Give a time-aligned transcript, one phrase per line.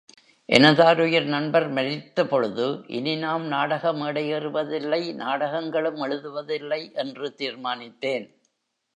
[0.49, 2.65] எனதாருயிர் நண்பர் மரித்தபொழுது,
[2.87, 8.25] இனி நாம் நாடக மேடையேறுவதில்லை நாடகங்களும் எழுதுவதில்லை என்று தீர்மானித்தேன்.